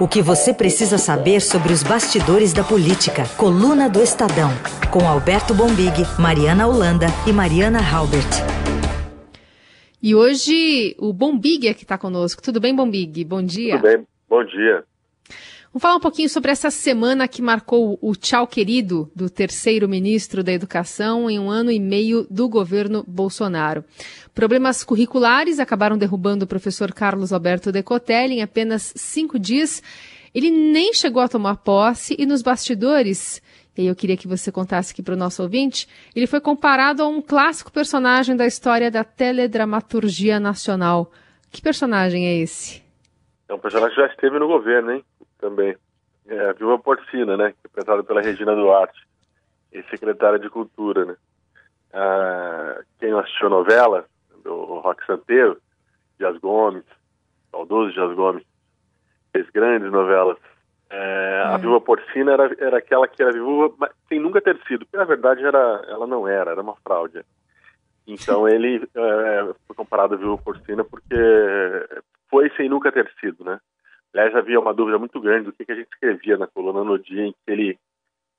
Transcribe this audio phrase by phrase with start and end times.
[0.00, 3.22] O que você precisa saber sobre os bastidores da política.
[3.36, 4.50] Coluna do Estadão.
[4.90, 8.26] Com Alberto Bombig, Mariana Holanda e Mariana Halbert.
[10.02, 12.42] E hoje o Bombig é que está conosco.
[12.42, 13.24] Tudo bem, Bombig?
[13.24, 13.76] Bom dia.
[13.76, 14.82] Tudo bem, bom dia.
[15.74, 20.44] Vamos falar um pouquinho sobre essa semana que marcou o tchau querido do terceiro ministro
[20.44, 23.84] da Educação em um ano e meio do governo Bolsonaro.
[24.32, 29.82] Problemas curriculares acabaram derrubando o professor Carlos Alberto Decotelli em apenas cinco dias.
[30.32, 33.42] Ele nem chegou a tomar posse e nos bastidores,
[33.76, 37.02] e aí eu queria que você contasse aqui para o nosso ouvinte, ele foi comparado
[37.02, 41.10] a um clássico personagem da história da teledramaturgia nacional.
[41.50, 42.80] Que personagem é esse?
[43.48, 45.04] É um personagem que já esteve no governo, hein?
[45.44, 45.76] Também.
[46.26, 47.50] É, a Viúva Porcina, né?
[47.50, 48.98] Interpretada pela Regina Duarte,
[49.90, 51.16] secretária de Cultura, né?
[51.92, 54.06] Ah, quem assistiu a novela,
[54.42, 55.60] do Rock Santeiro,
[56.18, 56.84] Dias Gomes,
[57.50, 58.42] saudoso Dias Gomes,
[59.32, 60.38] fez grandes novelas.
[60.88, 64.86] É, A Viúva Porcina era, era aquela que era viúva, mas sem nunca ter sido,
[64.86, 67.24] porque na verdade era, ela não era, era uma fraude.
[68.06, 71.16] Então ele é, foi comparado à Viúva Porcina porque
[72.30, 73.60] foi sem nunca ter sido, né?
[74.14, 77.26] Aliás, havia uma dúvida muito grande do que, a gente escrevia na coluna no dia
[77.26, 77.78] em que ele,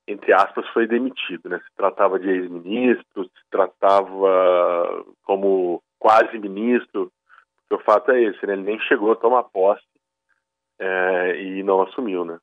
[0.07, 1.49] entre aspas, foi demitido.
[1.49, 1.59] Né?
[1.59, 7.11] Se tratava de ex-ministro, se tratava como quase ministro,
[7.57, 8.53] porque o fato é esse, né?
[8.53, 9.83] ele nem chegou a tomar posse
[10.79, 12.23] é, e não assumiu.
[12.23, 12.39] Né?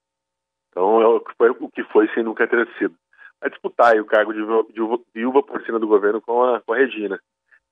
[0.69, 2.95] Então, é o que foi, o que foi sem nunca ter sido.
[3.41, 4.41] A disputar o cargo de,
[4.75, 7.19] de viúva por cima do governo com a, com a Regina.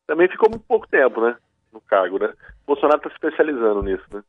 [0.06, 1.36] Também ficou muito pouco tempo né,
[1.70, 2.19] no cargo.
[2.19, 2.33] Né?
[2.62, 4.05] O Bolsonaro está se especializando nisso.
[4.11, 4.22] Né?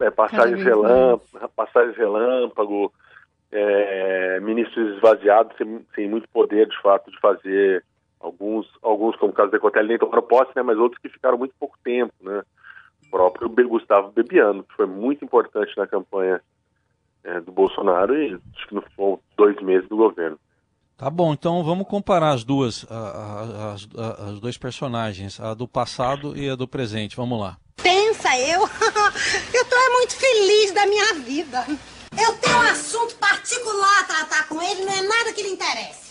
[0.00, 2.92] É, passagens, relâmpago, passagens relâmpago,
[3.52, 7.84] é, ministros esvaziados sem, sem, muito poder de fato de fazer
[8.18, 11.38] alguns, alguns como o caso da Decotelli nem tomaram posse, né, mas outros que ficaram
[11.38, 12.42] muito pouco tempo, né?
[13.06, 16.40] O próprio Gustavo Bebiano, que foi muito importante na campanha
[17.24, 20.38] é, do Bolsonaro e acho que não foram dois meses do governo.
[20.96, 26.36] Tá bom, então vamos comparar as duas, as, as, as dois personagens, a do passado
[26.36, 27.16] e a do presente.
[27.16, 27.56] Vamos lá.
[28.38, 28.62] Eu,
[29.52, 31.66] eu tô muito feliz da minha vida.
[32.18, 36.10] Eu tenho um assunto particular a tratar com ele, não é nada que lhe interesse.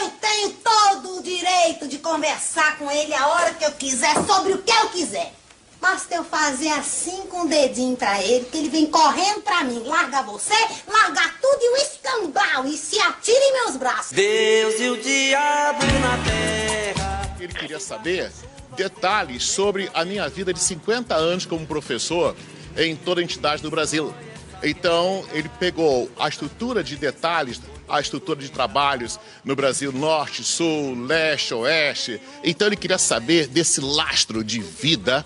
[0.00, 4.52] Eu tenho todo o direito de conversar com ele a hora que eu quiser, sobre
[4.52, 5.32] o que eu quiser.
[5.80, 9.82] Basta eu fazer assim com o dedinho pra ele, que ele vem correndo pra mim.
[9.84, 10.54] Larga você,
[10.88, 14.12] larga tudo e o escambau, e se atira em meus braços.
[14.12, 16.93] Deus e o diabo na terra.
[17.40, 18.30] Ele queria saber
[18.76, 22.36] detalhes sobre a minha vida de 50 anos como professor
[22.76, 24.12] em toda a entidade do Brasil.
[24.62, 30.94] Então, ele pegou a estrutura de detalhes, a estrutura de trabalhos no Brasil Norte, Sul,
[31.04, 32.20] Leste, Oeste.
[32.42, 35.24] Então, ele queria saber desse lastro de vida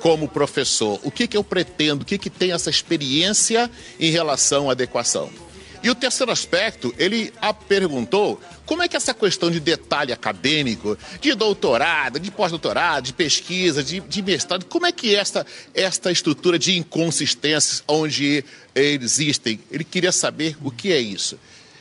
[0.00, 0.98] como professor.
[1.04, 5.30] O que, que eu pretendo, o que, que tem essa experiência em relação à adequação.
[5.82, 10.96] E o terceiro aspecto, ele a perguntou como é que essa questão de detalhe acadêmico,
[11.20, 16.58] de doutorado, de pós-doutorado, de pesquisa, de, de, mestrado, como é que esta, esta estrutura
[16.58, 19.58] de inconsistências onde existem?
[19.70, 21.38] Ele queria saber o que é isso.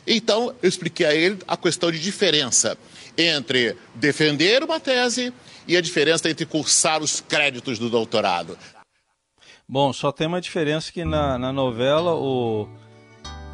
[0.08, 2.78] Então, eu expliquei a ele a questão de diferença
[3.18, 5.34] entre defender uma tese
[5.68, 8.58] e a diferença entre cursar os créditos do doutorado.
[9.68, 12.68] Bom, só tem uma diferença que na, na novela o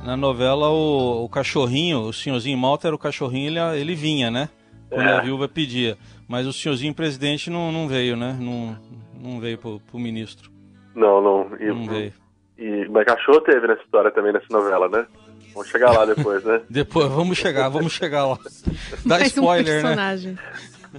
[0.06, 4.50] na novela, o, o cachorrinho, o senhorzinho Malta era o cachorrinho, ele, ele vinha, né?
[4.90, 5.18] Quando é.
[5.18, 5.98] a viúva pedia.
[6.28, 8.38] Mas o senhorzinho presidente não, não veio, né?
[8.40, 8.78] Não,
[9.20, 10.52] não veio pro, pro ministro.
[10.94, 11.58] Não, não.
[11.60, 12.14] E, não veio.
[12.58, 15.08] E, mas cachorro teve nessa história também, nessa novela, né?
[15.54, 16.62] Vamos chegar lá depois, né?
[16.70, 18.38] depois, vamos chegar, vamos chegar lá.
[19.06, 20.38] Dá Mais spoiler, um né?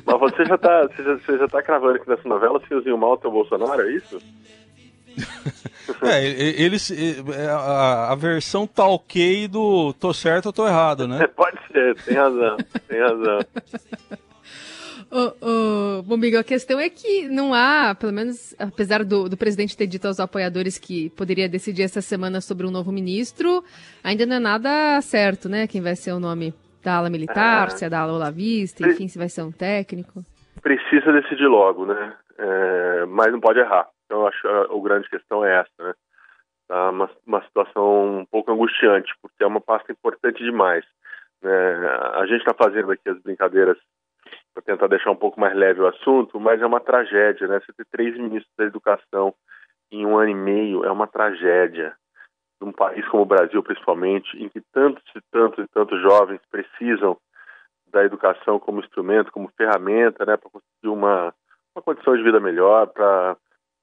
[0.05, 2.99] Mas você já tá, você já, você já tá cravando que nessa novela o senhorzinho
[2.99, 4.19] Malta é o Bolsonaro, é isso?
[6.03, 11.27] é, eles, é, a, a versão tá ok do tô certo ou tô errado, né?
[11.37, 12.57] Pode ser, tem razão,
[12.89, 13.39] tem razão.
[15.11, 19.87] Ô, ô, a questão é que não há, pelo menos, apesar do, do presidente ter
[19.87, 23.63] dito aos apoiadores que poderia decidir essa semana sobre um novo ministro,
[24.03, 25.67] ainda não é nada certo, né?
[25.67, 26.53] Quem vai ser o nome
[26.83, 27.71] da ala militar, é.
[27.71, 30.25] se é da ala olavista, enfim, se vai ser um técnico.
[30.61, 32.15] Precisa decidir logo, né?
[32.39, 33.89] É, mas não pode errar.
[34.07, 35.95] Então, acho que a, grande questão é essa, né?
[36.69, 40.85] Tá uma, uma situação um pouco angustiante, porque é uma pasta importante demais.
[41.43, 41.89] Né?
[42.15, 43.77] A gente está fazendo aqui as brincadeiras
[44.53, 47.61] para tentar deixar um pouco mais leve o assunto, mas é uma tragédia, né?
[47.61, 49.35] Você ter três ministros da educação
[49.93, 51.95] em um ano e meio é uma tragédia.
[52.61, 57.17] Num país como o Brasil, principalmente, em que tantos e tantos e tantos jovens precisam
[57.93, 61.35] da educação como instrumento, como ferramenta, né, para conseguir uma,
[61.75, 63.37] uma condição de vida melhor, para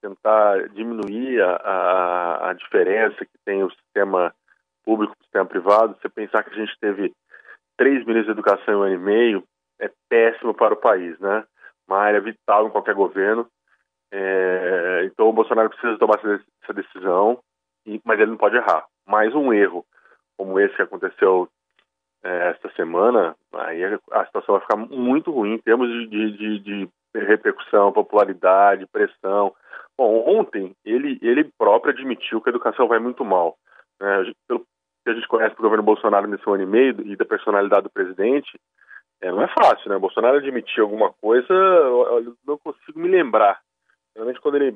[0.03, 4.35] tentar diminuir a, a, diferença que tem o sistema
[4.83, 5.95] público e o sistema privado.
[5.95, 7.13] Você pensar que a gente teve
[7.77, 9.43] três ministros de educação em um ano e meio
[9.79, 11.45] é péssimo para o país, né?
[11.87, 13.47] Uma área vital em qualquer governo.
[14.11, 17.39] É, então o Bolsonaro precisa tomar essa decisão,
[18.03, 18.85] mas ele não pode errar.
[19.07, 19.85] Mais um erro
[20.37, 21.47] como esse que aconteceu
[22.23, 26.89] é, esta semana, aí a situação vai ficar muito ruim em termos de, de, de
[27.15, 29.53] repercussão, popularidade, pressão.
[29.97, 33.57] Bom, ontem ele, ele próprio admitiu que a educação vai muito mal.
[33.99, 34.33] Né?
[34.47, 34.65] Pelo
[35.03, 37.89] que a gente conhece do governo Bolsonaro nesse ano e meio e da personalidade do
[37.89, 38.57] presidente,
[39.21, 39.97] é, não é fácil, né?
[39.97, 43.61] Bolsonaro admitir alguma coisa, eu, não consigo me lembrar.
[44.15, 44.75] Realmente quando ele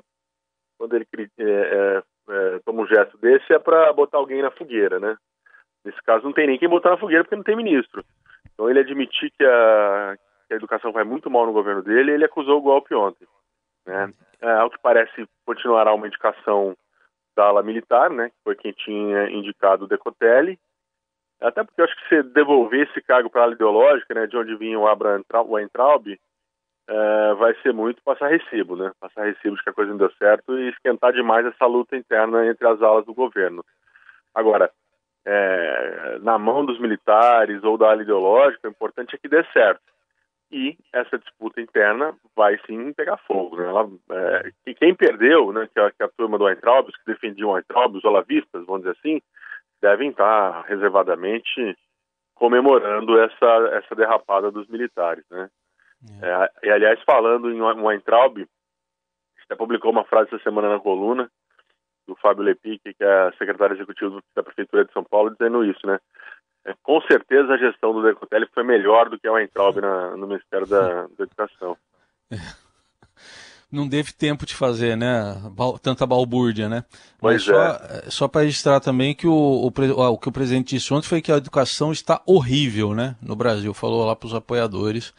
[0.78, 1.08] quando ele
[1.40, 5.18] é, é, é, toma um gesto desse é para botar alguém na fogueira, né?
[5.84, 8.04] Nesse caso não tem nem quem botar na fogueira porque não tem ministro.
[8.54, 10.18] Então ele admitir que a,
[10.48, 13.28] que a educação vai muito mal no governo dele, ele acusou o golpe ontem.
[13.88, 14.14] Né?
[14.42, 16.76] É, ao que parece continuará uma indicação
[17.36, 18.30] da ala militar, né?
[18.30, 20.60] Que foi quem tinha indicado o Decotelli.
[21.40, 24.28] Até porque eu acho que se devolver esse cargo para a ala ideológica, né?
[24.28, 26.08] De onde vinha o Abraham Weintraub,
[26.88, 28.92] é, vai ser muito passar recibo, né?
[29.00, 32.46] Passar recibo de que a coisa não deu certo e esquentar demais essa luta interna
[32.46, 33.64] entre as alas do governo.
[34.34, 34.70] Agora,
[35.26, 39.82] é, na mão dos militares ou da ala ideológica, o importante é que dê certo.
[40.52, 43.58] E essa disputa interna vai sim pegar fogo.
[43.58, 43.68] Né?
[43.68, 47.54] Ela, é, quem perdeu, né, que, a, que a turma do Weintraub, que defendiam o
[47.54, 49.22] Weintraub, os olavistas, vamos dizer assim,
[49.82, 51.78] devem estar reservadamente
[52.34, 55.26] comemorando essa, essa derrapada dos militares.
[55.30, 55.50] Né?
[56.22, 56.30] É.
[56.30, 58.48] É, e, aliás, falando em Weintraub,
[59.44, 61.30] até publicou uma frase essa semana na coluna,
[62.08, 66.00] do Fábio Lepic, que é secretário executivo da Prefeitura de São Paulo, dizendo isso, né?
[66.68, 70.28] É, com certeza a gestão do Decotelli foi melhor do que a Weintraub na, no
[70.28, 71.78] Ministério da, da Educação.
[72.30, 72.36] É.
[73.72, 75.36] Não teve tempo de fazer, né?
[75.82, 76.86] Tanta balbúrdia, né?
[77.22, 78.10] Mas pois só, é.
[78.10, 81.32] só para registrar também que o, o, o, que o presidente disse ontem foi que
[81.32, 83.18] a educação está horrível, né?
[83.22, 83.74] No Brasil.
[83.74, 85.14] Falou lá para os apoiadores.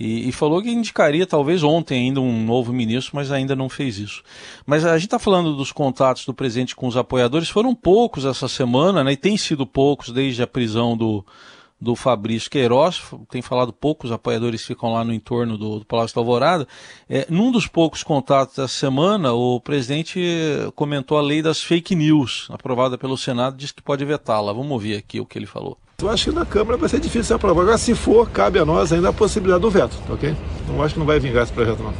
[0.00, 3.98] E, e, falou que indicaria talvez ontem ainda um novo ministro, mas ainda não fez
[3.98, 4.22] isso.
[4.64, 8.46] Mas a gente está falando dos contatos do presidente com os apoiadores, foram poucos essa
[8.46, 9.12] semana, né?
[9.12, 11.26] E tem sido poucos desde a prisão do,
[11.80, 16.20] do Fabrício Queiroz, tem falado poucos apoiadores ficam lá no entorno do, do Palácio da
[16.20, 16.68] Alvorada.
[17.10, 20.20] É, num dos poucos contatos dessa semana, o presidente
[20.76, 24.52] comentou a lei das fake news, aprovada pelo Senado, disse que pode vetá-la.
[24.52, 25.76] Vamos ouvir aqui o que ele falou.
[26.00, 27.62] Eu acho que na Câmara vai ser difícil aprovar.
[27.62, 30.30] Agora, se for, cabe a nós ainda a possibilidade do veto, tá ok?
[30.70, 31.90] Não acho que não vai vingar esse projeto, não.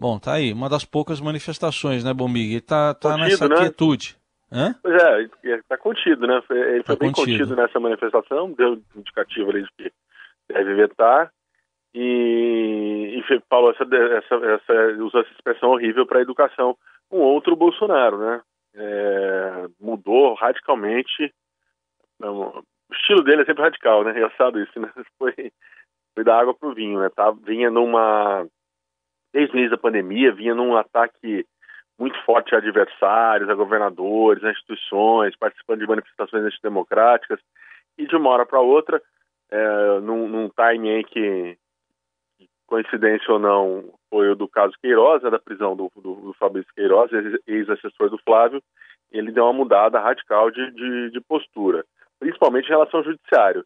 [0.00, 2.52] Bom, tá aí, uma das poucas manifestações, né, Bombig?
[2.52, 3.56] Ele tá, tá contido, nessa né?
[3.56, 4.16] quietude.
[4.50, 4.74] Hã?
[4.82, 6.40] Pois é, está contido, né?
[6.48, 7.38] Ele tá foi bem contido.
[7.40, 9.92] contido nessa manifestação, deu indicativo ali de que
[10.48, 11.30] deve vetar
[11.94, 16.74] e, e falou essa, essa, essa, usou essa expressão horrível para a educação.
[17.12, 18.40] Um outro Bolsonaro, né?
[18.74, 21.34] É, mudou radicalmente
[22.18, 24.10] não, o estilo dele é sempre radical, né?
[24.10, 24.90] Engraçado isso, né?
[25.18, 25.34] Foi,
[26.14, 27.10] foi da água pro vinho, né?
[27.10, 28.46] Tá, vinha numa.
[29.32, 31.44] Desde o início da pandemia, vinha num ataque
[31.98, 37.38] muito forte a adversários, a governadores, a instituições, participando de manifestações antidemocráticas,
[37.98, 39.02] e de uma hora para outra,
[39.50, 41.58] é, num, num timing aí que,
[42.66, 46.72] coincidência ou não, foi o do caso Queiroz, né, da prisão do, do, do Fabrício
[46.74, 47.10] Queiroz,
[47.46, 48.62] ex-assessor do Flávio,
[49.10, 51.84] ele deu uma mudada radical de, de, de postura
[52.18, 53.64] principalmente em relação ao judiciário.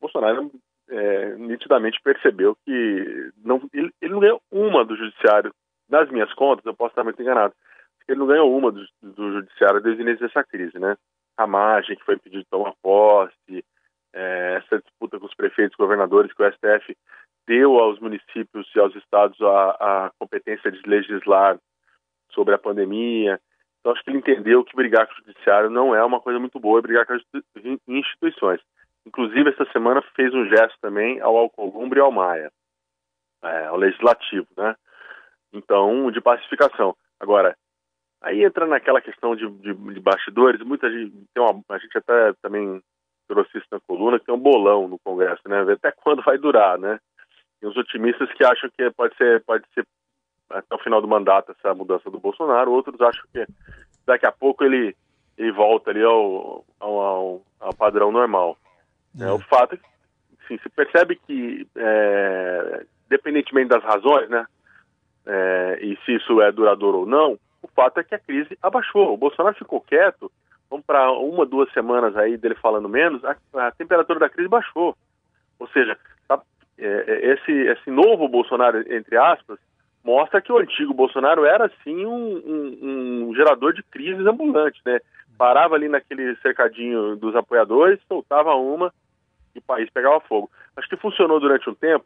[0.00, 0.50] Bolsonaro
[0.88, 5.52] é, nitidamente percebeu que não, ele, ele, não ganhou uma do judiciário.
[5.88, 7.54] Nas minhas contas, eu posso estar muito enganado,
[8.06, 10.96] ele não ganhou uma do, do judiciário desde o início dessa crise, né?
[11.36, 13.64] A margem que foi impedido de tomar posse,
[14.12, 16.96] é, essa disputa com os prefeitos governadores que o STF
[17.46, 19.70] deu aos municípios e aos estados a,
[20.06, 21.58] a competência de legislar
[22.32, 23.40] sobre a pandemia.
[23.88, 26.60] Então, acho que ele entendeu que brigar com o judiciário não é uma coisa muito
[26.60, 27.22] boa, brigar com as
[27.88, 28.60] instituições.
[29.06, 32.52] Inclusive, essa semana fez um gesto também ao Alcolumbre e ao Maia,
[33.42, 34.76] é, ao Legislativo, né?
[35.54, 36.94] Então, de pacificação.
[37.18, 37.56] Agora,
[38.20, 42.34] aí entra naquela questão de, de, de bastidores, muita gente, tem uma, a gente até
[42.42, 42.82] também
[43.26, 45.62] trouxe isso na coluna, que tem um bolão no Congresso, né?
[45.72, 47.00] Até quando vai durar, né?
[47.58, 49.86] Tem os otimistas que acham que pode ser, pode ser
[50.50, 53.46] até o final do mandato essa mudança do Bolsonaro, outros acham que
[54.08, 54.96] daqui a pouco ele,
[55.36, 58.56] ele volta ali ao, ao, ao, ao padrão normal.
[59.20, 59.24] É.
[59.24, 59.84] É, o fato é que
[60.44, 64.46] assim, se percebe que, é, independentemente das razões, né,
[65.26, 69.12] é, e se isso é duradouro ou não, o fato é que a crise abaixou.
[69.12, 70.32] O Bolsonaro ficou quieto,
[70.70, 74.96] vamos para uma, duas semanas aí dele falando menos, a, a temperatura da crise baixou.
[75.58, 76.40] Ou seja, tá,
[76.78, 79.58] é, é, esse, esse novo Bolsonaro, entre aspas,
[80.04, 85.00] mostra que o antigo Bolsonaro era, sim, um, um, um gerador de crises ambulante, né?
[85.36, 88.92] Parava ali naquele cercadinho dos apoiadores, soltava uma
[89.54, 90.50] e o país pegava fogo.
[90.76, 92.04] Acho que funcionou durante um tempo.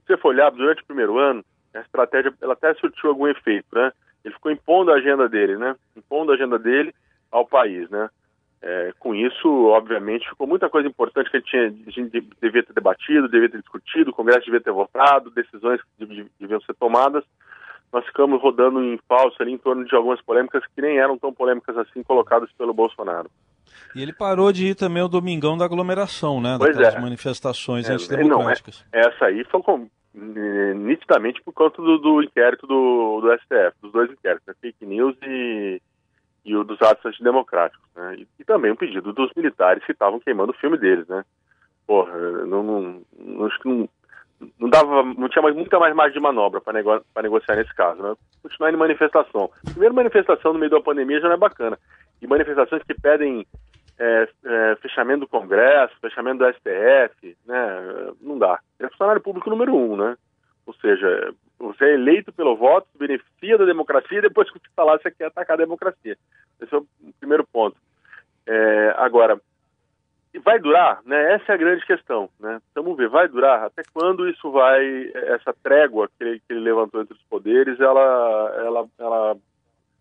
[0.00, 3.66] Se você for olhar, durante o primeiro ano, a estratégia ela até surtiu algum efeito,
[3.72, 3.92] né?
[4.24, 5.76] Ele ficou impondo a agenda dele, né?
[5.96, 6.94] Impondo a agenda dele
[7.30, 8.08] ao país, né?
[8.60, 12.62] É, com isso, obviamente, ficou muita coisa importante que a gente, tinha, a gente devia
[12.62, 17.24] ter debatido, devia ter discutido, o Congresso devia ter votado, decisões que deviam ser tomadas.
[17.92, 21.32] Nós ficamos rodando em falso ali em torno de algumas polêmicas que nem eram tão
[21.32, 23.30] polêmicas assim colocadas pelo Bolsonaro.
[23.94, 26.56] E ele parou de ir também o domingão da aglomeração, né?
[26.58, 27.00] Pois Daquelas é.
[27.00, 28.84] manifestações É, antidemocráticas.
[28.92, 33.92] Não, essa aí foi com, nitidamente por conta do, do inquérito do, do STF, dos
[33.92, 34.54] dois inquéritos, né?
[34.60, 35.80] fake news e,
[36.48, 37.86] e o dos atos antidemocráticos.
[37.94, 38.16] Né?
[38.18, 41.24] E, e também um pedido dos militares que estavam queimando o filme deles, né?
[41.86, 43.48] Porra, não, não, não
[44.58, 48.02] não, dava, não tinha mais, muita mais margem de manobra para nego, negociar nesse caso,
[48.02, 48.14] né?
[48.42, 49.50] Continuar em manifestação.
[49.64, 51.78] Primeiro, manifestação no meio da pandemia já não é bacana.
[52.22, 53.46] E manifestações que pedem
[53.98, 58.12] é, é, fechamento do Congresso, fechamento do STF, né?
[58.20, 58.60] Não dá.
[58.78, 60.16] É funcionário público número um, né?
[60.66, 64.84] Ou seja, você é eleito pelo voto, beneficia da democracia e depois que você está
[64.84, 66.16] lá, você quer atacar a democracia.
[66.60, 66.86] Esse é o
[67.18, 67.76] primeiro ponto.
[68.58, 69.40] É, agora,
[70.44, 71.00] vai durar?
[71.06, 71.34] Né?
[71.34, 72.28] Essa é a grande questão.
[72.40, 72.60] Né?
[72.74, 73.64] Vamos ver, vai durar?
[73.64, 78.54] Até quando isso vai, essa trégua que ele, que ele levantou entre os poderes, ela,
[78.58, 79.36] ela, ela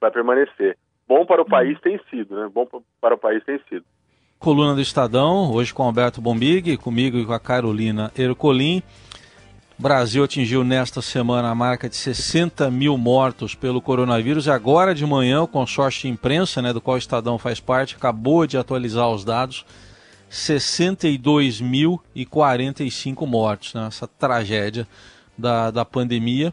[0.02, 0.76] vai permanecer?
[1.08, 2.50] Bom para o país tem sido, né?
[2.54, 2.68] Bom
[3.00, 3.86] para o país tem sido.
[4.40, 8.84] Coluna do Estadão, hoje com Alberto Bombig, comigo e com a Carolina Ercolim.
[9.80, 14.48] Brasil atingiu nesta semana a marca de 60 mil mortos pelo coronavírus.
[14.48, 17.96] E agora de manhã, o consórcio de imprensa, né, do qual o Estadão faz parte,
[17.96, 19.64] acabou de atualizar os dados.
[20.32, 24.88] 62.045 mortos nessa né, tragédia
[25.38, 26.52] da, da pandemia.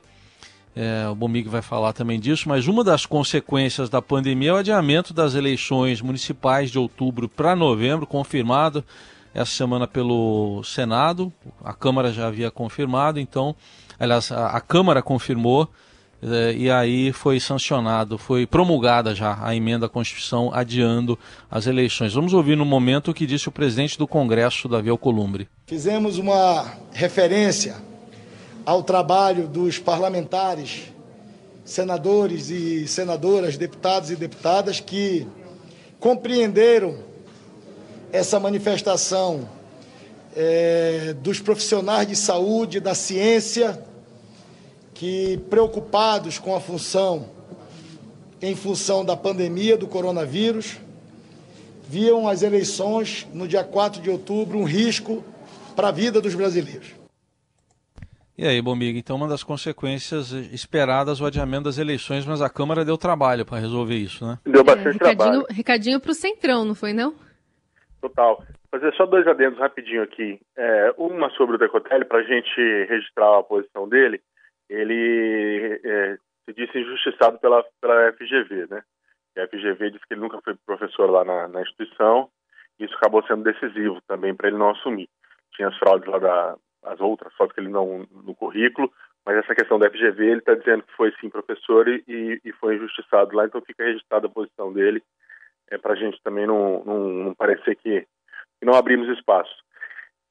[0.77, 4.57] É, o Bomig vai falar também disso, mas uma das consequências da pandemia é o
[4.57, 8.85] adiamento das eleições municipais de outubro para novembro, confirmado
[9.35, 11.33] essa semana pelo Senado.
[11.63, 13.55] A Câmara já havia confirmado, então,
[13.99, 15.69] aliás, a, a Câmara confirmou
[16.23, 21.19] é, e aí foi sancionado, foi promulgada já a emenda à Constituição adiando
[21.51, 22.15] as eleições.
[22.15, 25.49] Vamos ouvir no momento o que disse o presidente do Congresso, Davi Alcolumbre.
[25.67, 27.77] Fizemos uma referência
[28.65, 30.85] ao trabalho dos parlamentares,
[31.63, 35.27] senadores e senadoras, deputados e deputadas que
[36.01, 36.97] compreenderam
[38.15, 39.49] essa manifestação
[40.37, 43.83] é, dos profissionais de saúde, da ciência,
[44.95, 47.29] que preocupados com a função,
[48.41, 50.77] em função da pandemia do coronavírus,
[51.89, 55.25] viam as eleições no dia 4 de outubro um risco
[55.75, 56.95] para a vida dos brasileiros.
[58.39, 62.85] E aí, Bombig, então uma das consequências esperadas o adiamento das eleições, mas a Câmara
[62.85, 64.39] deu trabalho para resolver isso, né?
[64.45, 65.47] Deu bastante é, recadinho, trabalho.
[65.51, 67.24] Recadinho para o Centrão, não foi não?
[68.05, 68.45] Total.
[68.71, 70.39] Fazer só dois adendos rapidinho aqui.
[70.55, 74.21] É, uma sobre o Decotelli, para a gente registrar a posição dele.
[74.69, 78.83] Ele é, se disse injustiçado pela, pela FGV, né?
[79.39, 82.29] A FGV disse que ele nunca foi professor lá na, na instituição.
[82.79, 85.09] Isso acabou sendo decisivo também para ele não assumir.
[85.55, 88.93] Tinha as fraudes lá da, as outras fraudes que ele não no currículo,
[89.25, 92.77] mas essa questão da FGV ele está dizendo que foi sim professor e, e foi
[92.77, 95.03] injustiçado lá, então fica registrada a posição dele
[95.71, 98.07] é, para a gente também não, não, não parecer que,
[98.59, 99.55] que, não abrimos espaço.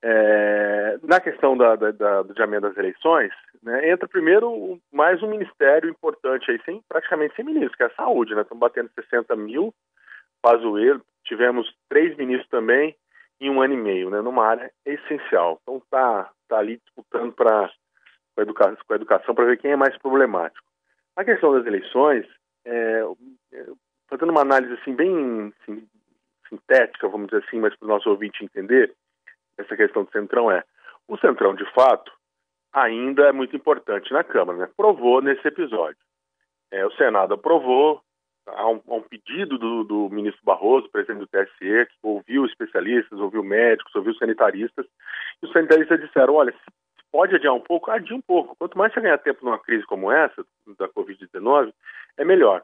[0.02, 5.30] É, na questão da, da, da, do adiamento das eleições, né, entra primeiro mais um
[5.30, 8.42] ministério importante aí, sem, praticamente sem ministro, que é a saúde, né?
[8.42, 9.74] Estamos batendo 60 mil,
[10.42, 12.96] Pazuello, tivemos três ministros também
[13.40, 14.22] em um ano e meio, né?
[14.22, 15.60] Numa área essencial.
[15.62, 17.70] Então tá, tá ali disputando para
[18.36, 20.66] com a educação, educação para ver quem é mais problemático.
[21.16, 22.26] A questão das eleições,
[22.66, 23.04] é,
[24.14, 25.88] fazendo uma análise assim bem assim,
[26.48, 28.94] sintética, vamos dizer assim, mas para o nosso ouvinte entender,
[29.58, 30.64] essa questão do Centrão é,
[31.08, 32.12] o Centrão, de fato,
[32.72, 34.70] ainda é muito importante na Câmara, né?
[34.78, 35.98] Provou nesse episódio.
[36.72, 38.02] É, o Senado aprovou,
[38.48, 43.44] há um, um pedido do, do, ministro Barroso, presidente do TSE, que ouviu especialistas, ouviu
[43.44, 44.86] médicos, ouviu sanitaristas,
[45.42, 46.54] e os sanitaristas disseram, olha,
[47.12, 48.56] pode adiar um pouco, adia um pouco.
[48.56, 50.46] Quanto mais você ganhar tempo numa crise como essa,
[50.80, 51.74] da Covid-19,
[52.18, 52.64] é melhor.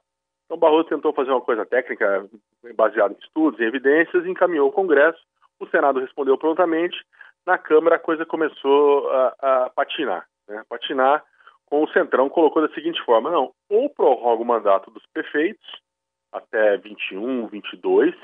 [0.50, 2.28] Então, Barroso tentou fazer uma coisa técnica
[2.76, 5.20] baseada em estudos, em evidências, e encaminhou ao Congresso.
[5.60, 6.98] O Senado respondeu prontamente.
[7.46, 10.28] Na Câmara, a coisa começou a, a patinar.
[10.48, 10.64] Né?
[10.68, 11.24] Patinar
[11.68, 15.68] com o Centrão colocou da seguinte forma: não, ou prorroga o mandato dos prefeitos
[16.32, 18.16] até 21, 22,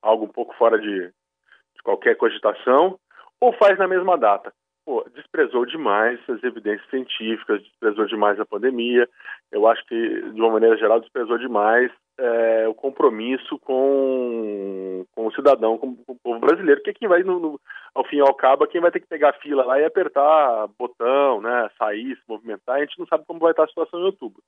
[0.00, 3.00] algo um pouco fora de, de qualquer cogitação,
[3.40, 4.52] ou faz na mesma data.
[4.88, 9.06] Pô, desprezou demais as evidências científicas, desprezou demais a pandemia.
[9.52, 15.32] Eu acho que, de uma maneira geral, desprezou demais é, o compromisso com, com o
[15.34, 17.60] cidadão, com, com, o povo brasileiro, que é quem vai, no, no,
[17.94, 19.84] ao fim e ao cabo, é quem vai ter que pegar a fila lá e
[19.84, 22.76] apertar botão, né, sair, se movimentar.
[22.76, 24.42] A gente não sabe como vai estar a situação em outubro.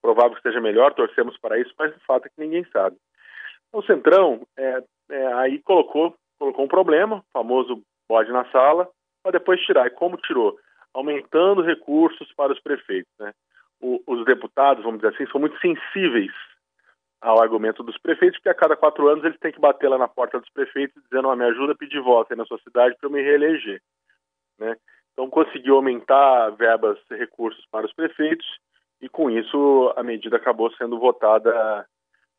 [0.00, 2.96] Provável que esteja melhor, torcemos para isso, mas de fato é que ninguém sabe.
[3.70, 8.88] O Centrão é, é, aí colocou, colocou um problema, o famoso bode na sala,
[9.24, 9.86] para depois tirar.
[9.86, 10.56] E como tirou?
[10.92, 13.10] Aumentando recursos para os prefeitos.
[13.18, 13.32] Né?
[13.80, 16.30] O, os deputados, vamos dizer assim, são muito sensíveis
[17.20, 20.06] ao argumento dos prefeitos, porque a cada quatro anos eles têm que bater lá na
[20.06, 23.08] porta dos prefeitos dizendo, oh, me ajuda a pedir voto aí na sua cidade para
[23.08, 23.80] eu me reeleger.
[24.58, 24.76] Né?
[25.12, 28.46] Então conseguiu aumentar verbas, recursos para os prefeitos
[29.00, 31.86] e com isso a medida acabou sendo votada,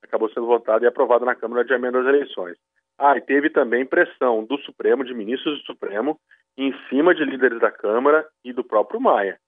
[0.04, 2.58] acabou sendo votada e aprovada na Câmara de Amenda das Eleições.
[2.98, 6.20] Ah, e teve também pressão do Supremo, de ministros do Supremo,
[6.58, 9.40] em cima de líderes da Câmara e do próprio Maia.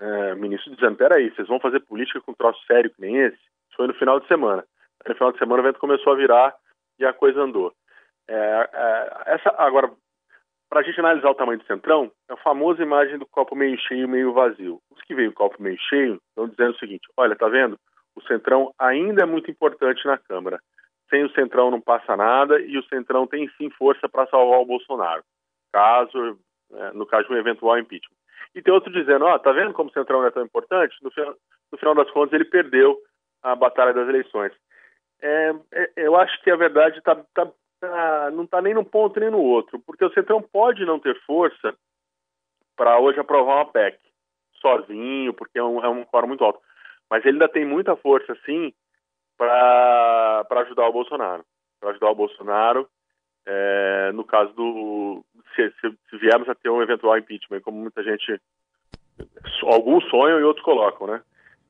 [0.00, 3.36] É, ministro dizendo, peraí, vocês vão fazer política com um troço sério que nem esse?
[3.36, 4.64] Isso foi no final de semana.
[5.06, 6.54] No final de semana o vento começou a virar
[6.98, 7.72] e a coisa andou.
[8.28, 9.90] É, é, essa, agora,
[10.68, 13.78] para a gente analisar o tamanho do centrão, é a famosa imagem do copo meio
[13.78, 14.80] cheio meio vazio.
[14.90, 17.78] Os que veem o copo meio cheio estão dizendo o seguinte: olha, tá vendo?
[18.14, 20.60] O centrão ainda é muito importante na Câmara.
[21.08, 24.66] Sem o centrão não passa nada e o centrão tem sim força para salvar o
[24.66, 25.22] Bolsonaro,
[25.72, 26.38] caso,
[26.72, 28.16] é, no caso de um eventual impeachment.
[28.54, 30.96] E tem outro dizendo: ó, oh, tá vendo como o centrão não é tão importante?
[31.02, 31.34] No final,
[31.72, 32.98] no final das contas, ele perdeu
[33.42, 34.52] a batalha das eleições
[35.20, 39.18] é, é, eu acho que a verdade tá, tá, tá, não está nem num ponto
[39.18, 41.74] nem no outro, porque o Centrão pode não ter força
[42.76, 43.98] para hoje aprovar uma PEC
[44.60, 46.60] sozinho, porque é um, é um quórum muito alto,
[47.10, 48.72] mas ele ainda tem muita força, sim,
[49.36, 51.44] para ajudar o Bolsonaro.
[51.80, 52.88] Para ajudar o Bolsonaro,
[53.48, 55.24] é, no caso do.
[55.56, 58.38] Se, se, se, viermos a ter um eventual impeachment, como muita gente.
[59.62, 61.22] Alguns sonham e outros colocam, né?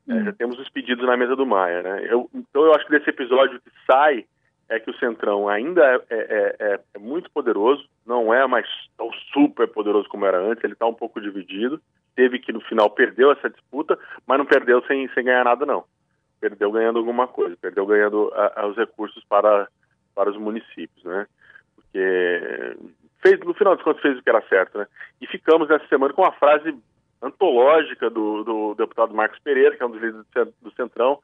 [0.08, 2.06] É, já temos os pedidos na mesa do Maia, né?
[2.10, 4.24] Eu, então eu acho que desse episódio que sai
[4.68, 8.66] é que o Centrão ainda é, é, é, é muito poderoso, não é mais
[8.98, 11.80] tão super poderoso como era antes, ele está um pouco dividido.
[12.14, 15.84] Teve que no final perdeu essa disputa, mas não perdeu sem, sem ganhar nada, não.
[16.40, 19.68] Perdeu ganhando alguma coisa, perdeu ganhando a, a, os recursos para,
[20.14, 21.26] para os municípios, né?
[21.92, 22.76] Porque
[23.22, 24.86] fez, no final das contas fez o que era certo, né?
[25.20, 26.76] E ficamos nessa semana com uma frase
[27.20, 30.26] antológica do, do deputado Marcos Pereira, que é um dos líderes
[30.62, 31.18] do Centrão,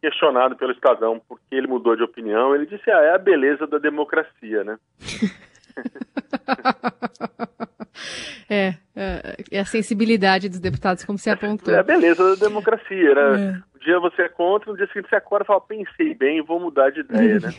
[0.00, 3.66] questionado pelo Estadão por que ele mudou de opinião, ele disse, ah, é a beleza
[3.66, 4.78] da democracia, né?
[8.48, 11.74] é, é, é, a sensibilidade dos deputados, como você apontou.
[11.74, 13.22] É a beleza da democracia, né?
[13.22, 13.76] É.
[13.76, 16.58] Um dia você é contra, no dia seguinte você acorda e fala, pensei bem, vou
[16.58, 17.50] mudar de ideia, né?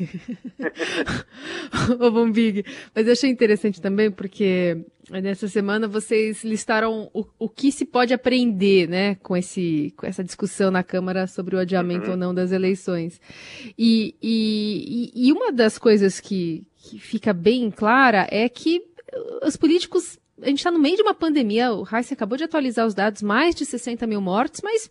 [1.99, 7.71] Ô, Bombig, mas eu achei interessante também, porque nessa semana vocês listaram o, o que
[7.71, 12.11] se pode aprender, né, com, esse, com essa discussão na Câmara sobre o adiamento uhum.
[12.11, 13.21] ou não das eleições.
[13.77, 18.81] E, e, e uma das coisas que, que fica bem clara é que
[19.43, 22.85] os políticos a gente está no meio de uma pandemia, o Heisen acabou de atualizar
[22.85, 24.89] os dados, mais de 60 mil mortes, mas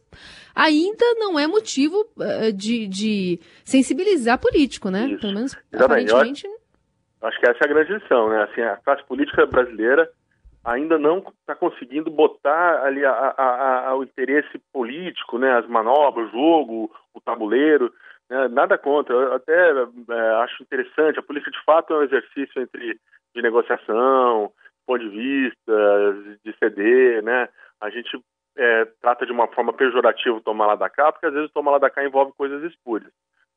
[0.54, 5.06] ainda não é motivo uh, de, de, sensibilizar político, né?
[5.06, 5.20] Isso.
[5.20, 6.10] Pelo menos, Exatamente.
[6.10, 6.46] aparentemente...
[6.46, 8.42] Acho, acho, que essa é a grande lição, né?
[8.42, 10.10] Assim, a classe política brasileira
[10.64, 15.56] ainda não está conseguindo botar ali a, a, a, o interesse político, né?
[15.56, 17.92] As manobras, o jogo, o tabuleiro?
[18.50, 19.14] Nada contra.
[19.14, 22.98] Eu até é, acho interessante, a política de fato é um exercício entre
[23.34, 24.52] de negociação,
[24.86, 27.48] ponto de vista, de ceder, né?
[27.80, 28.18] A gente
[28.56, 31.52] é, trata de uma forma pejorativa o tomar lá da cá, porque às vezes o
[31.52, 33.12] tomar lá da cá envolve coisas espúrias.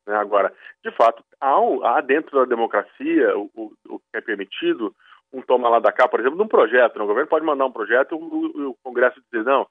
[0.06, 0.14] Né?
[0.16, 0.52] Agora,
[0.84, 4.94] de fato, há, há dentro da democracia o, o, o, que é permitido
[5.32, 6.98] um toma lá da cá, por exemplo, de um projeto.
[6.98, 7.04] Né?
[7.04, 9.66] O governo pode mandar um projeto e o, o, Congresso dizer, não,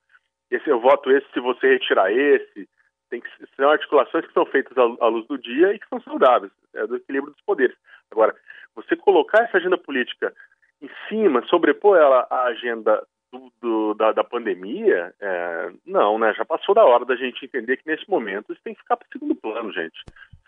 [0.50, 2.68] esse eu voto esse se você retirar esse.
[3.10, 6.52] Tem que, são articulações que são feitas à, luz do dia e que são saudáveis,
[6.74, 7.76] é do equilíbrio dos poderes.
[8.12, 8.36] Agora,
[8.76, 10.34] você colocar essa agenda política
[10.82, 16.34] em cima, sobrepor ela à agenda do, do, da, da, pandemia, é, não, né?
[16.34, 19.08] Já passou da hora da gente entender que nesse momento isso tem que ficar para
[19.12, 20.04] segundo plano, gente.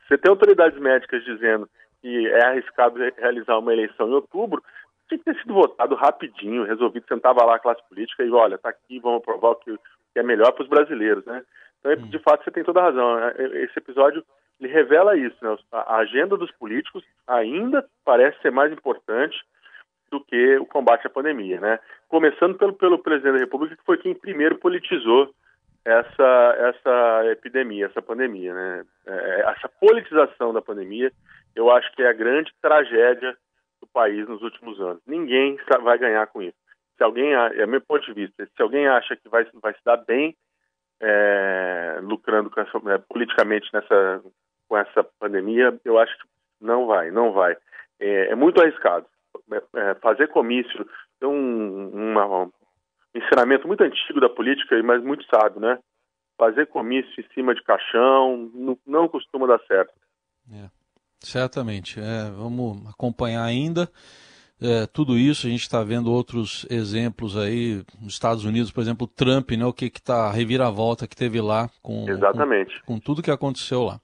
[0.08, 1.69] Você tem autoridades médicas dizendo
[2.02, 4.63] que é arriscado realizar uma eleição em outubro,
[5.08, 8.69] tinha que ter sido votado rapidinho, resolvido, sentava lá a classe política e olha, tá
[8.69, 9.78] aqui, vamos aprovar o que,
[10.13, 11.43] que é melhor para os brasileiros, né?
[11.84, 12.10] Então, hum.
[12.10, 13.15] de fato, você tem toda a razão.
[13.20, 13.34] Né?
[13.63, 14.24] Esse episódio
[14.60, 15.58] ele revela isso, né?
[15.72, 19.36] A agenda dos políticos ainda parece ser mais importante
[20.12, 21.80] do que o combate à pandemia, né?
[22.08, 25.34] Começando pelo, pelo presidente da República, que foi quem primeiro politizou
[25.84, 28.86] essa, essa epidemia, essa pandemia, né?
[29.08, 31.12] É, essa politização da pandemia,
[31.56, 33.36] eu acho que é a grande tragédia
[33.82, 35.02] do país nos últimos anos.
[35.08, 36.58] Ninguém vai ganhar com isso.
[36.98, 39.98] se alguém, é meu ponto de vista, se alguém acha que vai, vai se dar
[39.98, 40.36] bem
[41.02, 44.24] é, lucrando essa, é, politicamente nessa,
[44.70, 46.24] com essa pandemia, eu acho que
[46.62, 47.58] não vai, não vai.
[48.00, 49.06] É, é muito arriscado.
[49.52, 50.88] É, é, fazer comício
[51.20, 52.52] tem um, uma, um
[53.16, 55.80] ensinamento muito antigo da política, mas muito sábio, né?
[56.38, 59.94] Fazer comício em cima de caixão não, não costuma dar certo.
[60.52, 60.70] É,
[61.20, 62.00] certamente.
[62.36, 63.90] vamos acompanhar ainda
[64.62, 69.08] é, tudo isso, a gente está vendo outros exemplos aí, nos Estados Unidos, por exemplo,
[69.08, 72.80] Trump, né, o que está a reviravolta que teve lá com, Exatamente.
[72.82, 74.00] com, com tudo que aconteceu lá.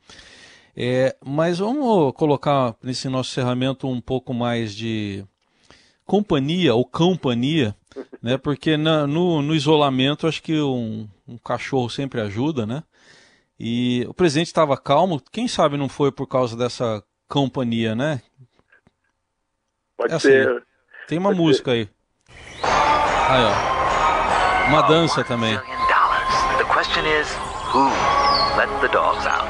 [0.76, 5.24] É, mas vamos colocar nesse nosso encerramento um pouco mais de
[6.06, 7.76] companhia ou companhia,
[8.22, 8.38] né?
[8.38, 12.84] Porque na, no, no, isolamento acho que um, um, cachorro sempre ajuda, né?
[13.60, 18.22] E o presidente estava calmo, quem sabe não foi por causa dessa companhia, né?
[20.08, 20.48] Pode é ser.
[20.48, 20.62] Assim,
[21.08, 21.78] tem uma Pode música ser.
[21.78, 21.90] aí.
[23.30, 24.70] Aí, ó.
[24.70, 25.58] Uma dança também.
[25.58, 27.28] The question is,
[27.74, 27.90] who
[28.58, 29.48] let the dogs out?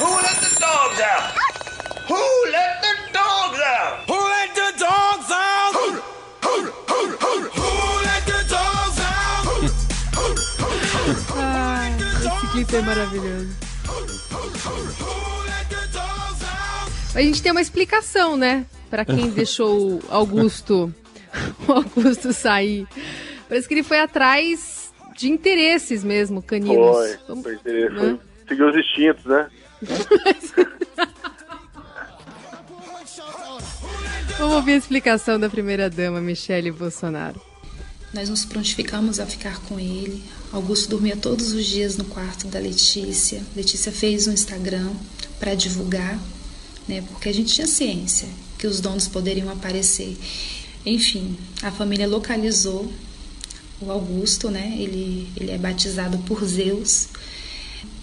[0.00, 1.32] Who let the dogs out?
[2.08, 2.20] Who
[2.52, 4.04] let the dogs out?
[4.06, 5.72] Who let the dogs out?
[5.74, 5.84] Who,
[8.04, 9.46] let the dogs out?
[12.36, 13.63] Esse clipe é maravilhoso.
[17.14, 18.66] A gente tem uma explicação, né?
[18.90, 20.92] Para quem deixou Augusto,
[21.66, 22.86] o Augusto sair.
[23.48, 26.96] Parece que ele foi atrás de interesses mesmo, caninos.
[26.96, 27.94] Foi, Vamos, foi interesse.
[27.94, 28.18] Né?
[28.48, 29.48] Seguiu os instintos, né?
[34.36, 37.40] Vamos ouvir a explicação da primeira-dama, Michele Bolsonaro.
[38.12, 40.22] Nós nos prontificamos a ficar com ele.
[40.52, 43.42] Augusto dormia todos os dias no quarto da Letícia.
[43.54, 44.90] Letícia fez um Instagram
[45.38, 46.18] para divulgar,
[46.88, 47.02] né?
[47.08, 50.16] Porque a gente tinha ciência que os donos poderiam aparecer.
[50.84, 52.92] Enfim, a família localizou
[53.80, 54.76] o Augusto, né?
[54.78, 57.08] Ele, ele é batizado por Zeus,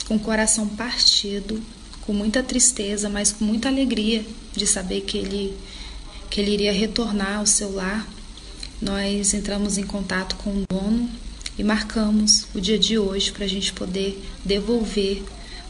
[0.08, 1.62] com o coração partido,
[2.02, 5.58] com muita tristeza, mas com muita alegria de saber que ele,
[6.30, 8.08] que ele iria retornar ao seu lar
[8.82, 11.08] nós entramos em contato com o dono
[11.56, 15.24] e marcamos o dia de hoje para a gente poder devolver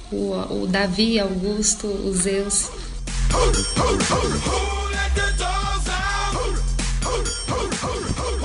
[0.09, 2.69] o, o Davi, Augusto, o Zeus.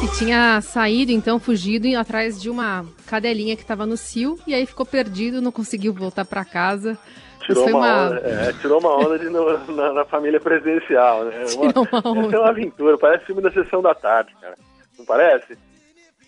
[0.03, 4.64] E tinha saído, então, fugido atrás de uma cadelinha que estava no cio e aí
[4.66, 6.96] ficou perdido, não conseguiu voltar para casa.
[7.40, 8.07] Tirou uma, uma...
[8.07, 11.44] Onda, é, tirou uma onda de, no, na, na, família presidencial, né?
[11.46, 12.27] Tirou uma, uma onda.
[12.27, 14.57] Essa é uma aventura, parece filme da sessão da tarde, cara.
[14.99, 15.57] Não parece?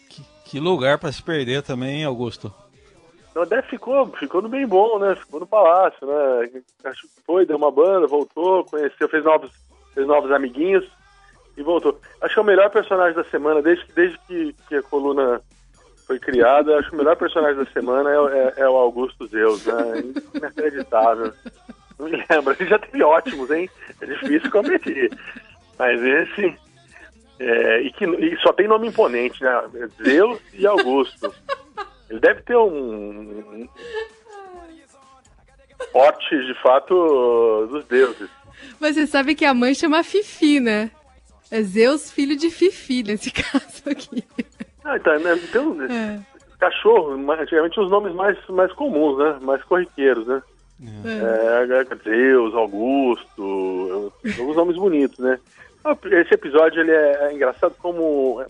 [0.08, 2.52] Que, que lugar para se perder também, Augusto.
[3.38, 5.14] Não, até ficou, ficou no bem bom, né?
[5.14, 6.60] Ficou no palácio, né?
[7.24, 9.52] Foi, deu uma banda, voltou, conheceu, fez novos,
[9.94, 10.84] fez novos amiguinhos
[11.56, 12.00] e voltou.
[12.20, 15.40] Acho que é o melhor personagem da semana, desde, desde que, que a coluna
[16.04, 19.64] foi criada, acho que o melhor personagem da semana é, é, é o Augusto Zeus,
[19.66, 20.02] né?
[20.34, 21.32] Inacreditável.
[21.96, 23.70] Não me lembro, ele já teve ótimos, hein?
[24.00, 25.16] É difícil competir.
[25.78, 26.58] Mas esse.
[27.38, 29.62] É, e que e só tem nome imponente, né?
[30.02, 31.32] Zeus e Augusto.
[32.10, 33.68] Ele deve ter um.
[35.92, 38.28] Porte, de fato, dos deuses.
[38.80, 40.90] Mas você sabe que a mãe chama Fifi, né?
[41.50, 44.24] É Zeus, filho de Fifi, nesse caso aqui.
[44.84, 46.20] Ah, então, né, então é.
[46.58, 49.38] cachorro, antigamente os nomes mais, mais comuns, né?
[49.42, 50.42] Mais corriqueiros, né?
[51.04, 51.80] É.
[51.80, 55.38] É, Deus, Augusto, os nomes bonitos, né?
[55.84, 58.44] Ah, esse episódio ele é, é engraçado como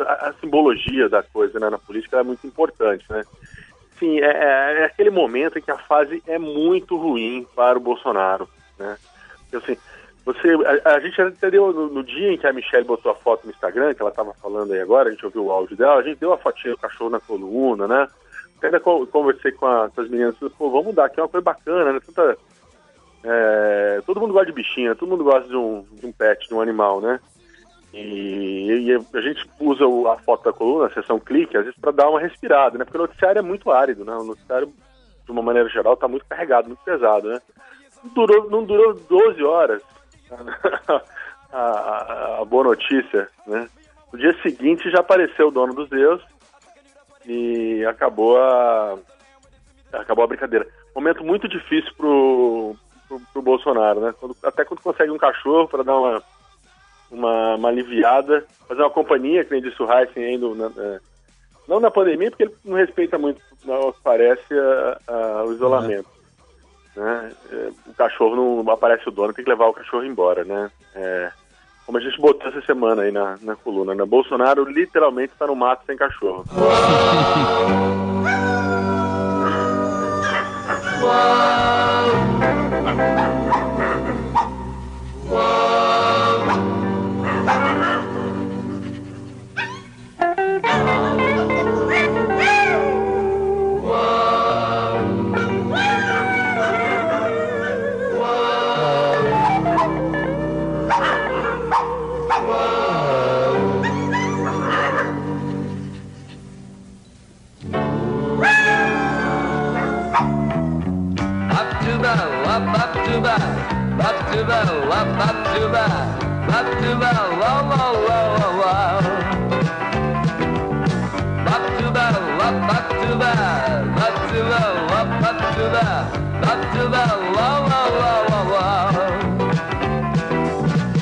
[0.00, 3.22] a, simbologia da coisa né, na política é muito importante, né?
[3.98, 7.82] Sim, é, é, é, aquele momento em que a fase é muito ruim para o
[7.82, 8.96] Bolsonaro, né?
[9.52, 9.76] Assim,
[10.24, 10.48] você,
[10.84, 13.44] a, a gente até deu no, no, dia em que a Michelle botou a foto
[13.44, 16.02] no Instagram, que ela estava falando aí agora, a gente ouviu o áudio dela, a
[16.02, 18.08] gente deu a fotinha do cachorro na coluna, né?
[18.56, 21.44] Até ainda conversei com, a, com as meninas, pô, vamos mudar, que é uma coisa
[21.44, 22.00] bacana, né?
[22.06, 22.38] Tanta,
[23.22, 26.54] é, todo mundo gosta de bichinho, todo mundo gosta de um, de um pet, de
[26.54, 27.20] um animal, né?
[27.92, 31.90] E, e, a gente usa a foto da coluna, a sessão clique, às vezes para
[31.90, 32.84] dar uma respirada, né?
[32.84, 34.14] Porque o noticiário é muito árido, né?
[34.14, 34.72] O noticiário,
[35.24, 37.40] de uma maneira geral, está muito carregado, muito pesado, né?
[38.14, 39.82] Durou, não durou 12 horas,
[41.52, 43.68] a, a, a, boa notícia, né?
[44.12, 46.24] No dia seguinte já apareceu o dono dos deuses
[47.26, 48.96] e acabou a
[49.92, 50.66] acabou a brincadeira.
[50.94, 52.76] Momento muito difícil pro,
[53.10, 54.14] pro, pro Bolsonaro, né?
[54.18, 56.22] Quando, até quando consegue um cachorro para dar uma,
[57.10, 61.00] uma, uma, aliviada, fazer uma companhia, que nem disse o Heisen ainda, é,
[61.66, 66.08] não na pandemia, porque ele não respeita muito, não, parece, a, a, o isolamento.
[66.94, 67.32] Né?
[67.52, 70.70] É, cachorro não aparece o dono, tem que levar o cachorro embora, né?
[70.94, 71.32] É,
[71.86, 74.04] como a gente botou essa semana aí na, na coluna, né?
[74.04, 76.44] Bolsonaro literalmente está no mato sem cachorro.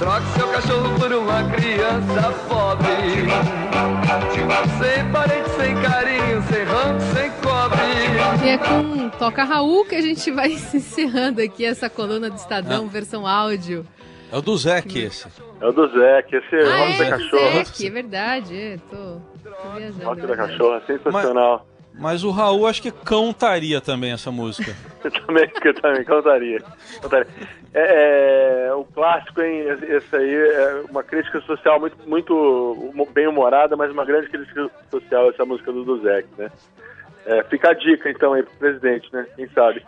[0.08, 2.88] Troque seu cachorro por uma criança pobre.
[4.78, 8.42] Sem parente, sem carinho, sem ranco, sem cobre.
[8.42, 12.86] E é com Toca Raul que a gente vai encerrando aqui essa coluna do Estadão,
[12.86, 12.88] Ah.
[12.90, 13.86] versão áudio.
[14.32, 15.26] É o do Zeke esse.
[15.60, 17.64] É o do Zé, que esse Ah, rock da é, cachorra.
[17.64, 18.56] Zeke, é verdade.
[18.56, 18.96] É, tô,
[19.44, 20.04] tô viajando.
[20.04, 20.52] Rock é da verdade.
[20.52, 21.66] cachorra, sensacional.
[21.68, 21.77] Mas
[22.24, 24.74] o Raul acho que cantaria também essa música.
[25.04, 26.60] Eu também, eu também cantaria.
[27.00, 27.26] cantaria.
[27.72, 29.64] É, é, o clássico, hein?
[29.88, 35.30] Esse aí é uma crítica social muito, muito bem humorada, mas uma grande crítica social,
[35.30, 36.50] essa música do Duzek, né?
[37.24, 39.26] É, fica a dica, então, aí pro presidente, né?
[39.36, 39.84] Quem sabe?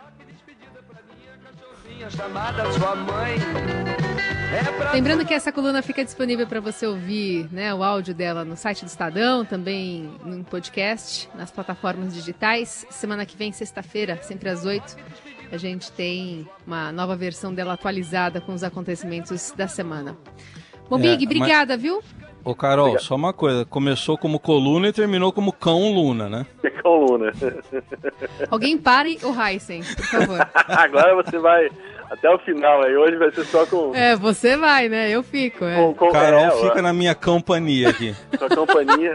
[4.93, 8.83] Lembrando que essa coluna fica disponível para você ouvir né, o áudio dela no site
[8.83, 12.85] do Estadão, também no podcast, nas plataformas digitais.
[12.89, 14.95] Semana que vem, sexta-feira, sempre às oito,
[15.51, 20.17] a gente tem uma nova versão dela atualizada com os acontecimentos da semana.
[20.89, 22.01] Bom, É, Big, mas- obrigada, viu?
[22.43, 23.63] Ô, Carol, só uma coisa.
[23.65, 26.45] Começou como coluna e terminou como cão Luna, né?
[26.81, 27.31] É com Luna.
[28.49, 30.39] Alguém pare o Heisen, por favor.
[30.67, 31.69] Agora você vai
[32.09, 32.95] até o final aí.
[32.97, 33.95] Hoje vai ser só com.
[33.95, 35.09] É, você vai, né?
[35.09, 35.63] Eu fico.
[35.63, 35.75] É.
[35.75, 38.15] com, com Carol é, fica ó, na minha companhia aqui.
[38.37, 39.13] Sua companhia.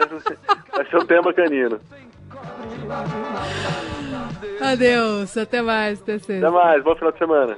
[0.73, 1.81] Vai ser o tema canino.
[4.61, 6.39] Adeus, até mais, TC.
[6.39, 7.57] Até mais, bom final de semana.